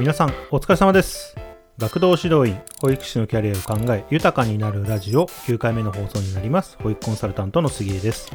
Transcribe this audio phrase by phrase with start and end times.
[0.00, 1.36] 皆さんお疲れ様です。
[1.76, 6.78] 学童指導員保育士のキャリアを考え豊かになるラジオ9回目の放送になります。
[6.82, 8.30] 保育コンサルタントの杉江です。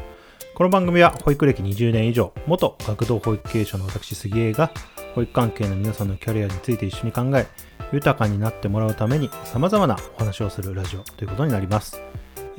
[0.54, 4.70] この番組は保育歴20年以上元学童保育経営者の私杉江が
[5.16, 7.48] 保育関係の皆さんのキャリアについて一緒に考え
[7.92, 12.00] 豊かになってもらうために様々なお話をするラジオということになります。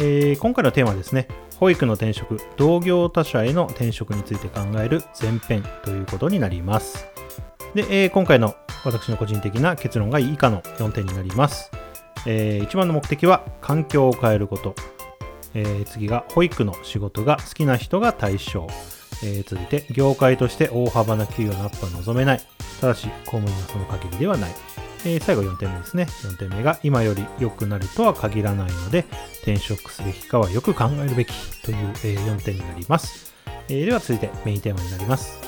[0.00, 1.28] えー、今回のテーマはですね、
[1.60, 7.06] 保育の転職、同業他社への転職について考える前編ということになります。
[7.72, 11.70] で、えー、今回の私の個人的な結論が以下の4点になります。
[12.24, 14.74] えー、一番の目的は環境を変えること。
[15.54, 18.66] えー、次が保育の仕事が好きな人が対象。
[19.24, 22.40] えー、続いて業界として大幅な給与のアップは望めない。
[22.80, 24.50] ただし公務員はその限りではない。
[25.04, 26.06] えー、最後4点目ですね。
[26.22, 29.04] 4点目が今より良くなるとは限らないので、
[29.42, 33.34] 転職すべきかはよく考えるべきという、え、4点になります。
[33.68, 35.45] え、では続いてメインテーマになります。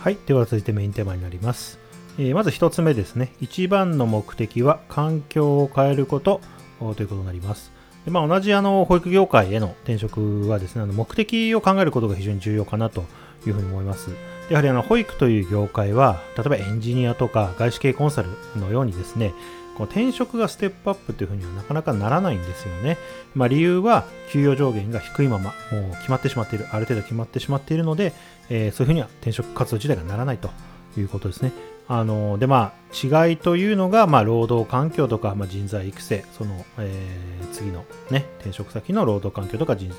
[0.00, 0.16] はい。
[0.24, 1.78] では続いてメインテーマになります。
[2.18, 3.34] えー、まず1つ目ですね。
[3.38, 6.40] 一番の目的は環境を変えること
[6.78, 7.70] ということになります。
[8.06, 13.04] でまあ、同じあの保育業界への転職はですね、あの目的を考えることが非常に重要かなと
[13.46, 14.08] いうふうに思います。
[14.50, 19.32] やはりあの保育という業界は、例えばエンジニアとか外資系コンサルのようにですね、
[19.78, 22.98] こう転職がステップアップというふうにはなかなかならないんですよね。
[23.36, 28.12] まあ、理由は給与上限が低いまま、もう決まってしまっている、ある程度決まってしまっているので、
[28.48, 30.50] えー、そういうふうには転職活動自体がならないと
[30.96, 31.52] いうことですね。
[31.88, 39.98] あのでまあ違いというのが、まあ、労働環境とか、まあ、人材育成その、えー、次の、ね、転職先の労働環境とか人材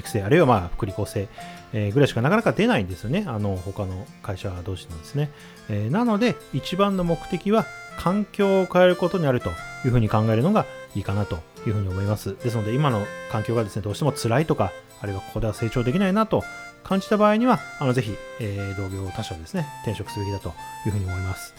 [0.00, 1.28] 育成あるいは、まあ、福利厚生、
[1.72, 3.24] えー、ぐらいしかなかなか出ないんですよね。
[3.28, 5.30] あの他の会社同士なんですね、
[5.68, 7.66] えー、なので一番の目的は
[7.98, 9.50] 環境を変えることにあると
[9.84, 10.66] いうふうに考えるのが
[10.96, 12.36] いいかなというふうに思います。
[12.42, 16.42] ですので今の環境がですねどうしても辛いとかあるいはここでは成長できないなと
[16.88, 20.54] 感じた場合には、あのぜひ、えー、同業他社ですね、転職すべきだと
[20.86, 21.54] いうふうに思います。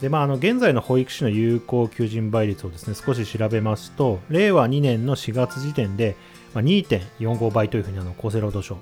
[0.00, 6.16] で、まあ、あの現在の保育士の有効求人倍率をですね、少し調べますと、令和2年の4月時点で、
[6.52, 8.76] まあ、2.45倍というふうにあの厚生労働省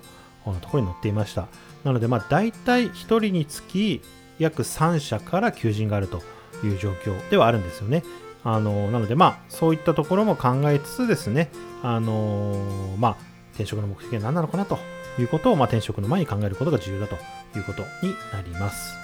[0.47, 1.47] のところに載っていました。
[1.83, 4.01] なので、まあ、大体1人につき
[4.39, 6.23] 約3社から求人があると
[6.63, 8.03] いう状況ではあるんですよね。
[8.43, 11.51] あのなので、まあ、そういったところも考えつつですね、
[11.83, 13.17] あのまあ、
[13.53, 14.79] 転職の目的は何なのかなと
[15.19, 17.15] いうことを、まあ、転職の前に考えることが重要だと
[17.57, 18.95] いうことになります。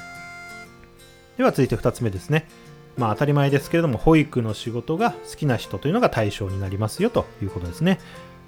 [1.37, 2.47] では続いて2つ目ですね。
[2.97, 7.99] まあ当たり前ですけれども、保育の仕事が好きな人というのが対象になりますよということですね。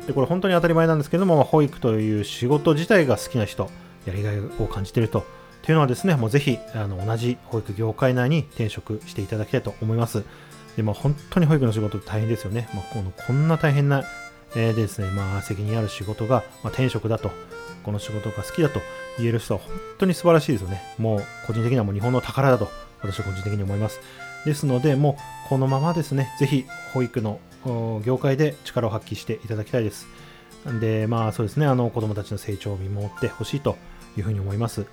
[0.07, 3.69] でこれ本当に当たり前なんですけれども、保育という仕事自体が好きな人、
[4.05, 5.25] やりがいを感じていると
[5.61, 10.23] というのはですね、もうぜひあの同じ保育業界内に転職していただきたいと思います。
[10.77, 12.69] でまあ、本当に保育の仕事って大変ですよね。
[12.73, 14.03] まあ、このこんな大変な
[14.55, 17.31] えー、でですね、まあ、責任ある仕事が、まあ、転職だと、
[17.83, 18.81] この仕事が好きだと
[19.17, 20.81] 言える人は本当に素晴らしいですよね。
[20.97, 22.69] もう、個人的にはもう日本の宝だと、
[23.01, 23.99] 私は個人的に思います。
[24.45, 27.39] ですので、もう、このままですね、ぜひ、保育の
[28.05, 30.07] 業界で力を発揮していただきたいです。
[30.79, 33.77] で、まあ、そうですね、あの、子供たちの成長を見守ってほしいと
[34.17, 34.85] いうふうに思います。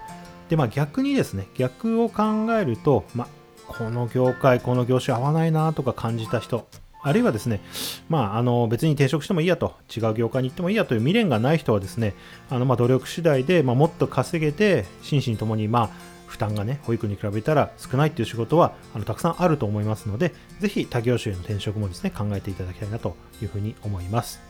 [0.49, 3.28] で、まあ、逆にですね、逆を考えると、まあ、
[3.66, 6.69] この業界、この業種合わないなとか感じた人、
[7.06, 7.61] あるいはですね、
[8.09, 12.15] まあ、あの別に転職してもいいやと、違う業界に行ってもいいやという未練がない人はですね、
[12.50, 15.91] あのまあ努力次第で、まあ、もっと稼げて、心身ともに、まあ、
[16.27, 24.41] 負担がね、保育に比べたら少ないっていう仕事はあのたくさんあると思いますので、ぜひ他業種への転職もですね、考えていただきたいなというふうに思います。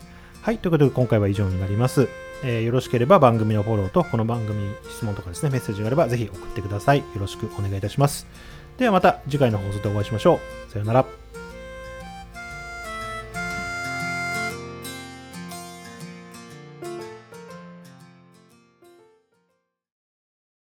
[0.41, 2.09] はい、ということで今回は以上になります。
[2.43, 6.99] えー、よろしければ番組のフォローと、この番組質問とかですね、メッセージがあればぜひ送ってください。
[6.99, 8.25] よろしくお願いいたします。
[8.77, 10.71] ではまた次回の放送でお会いしましょう。
[10.71, 11.26] さようなら。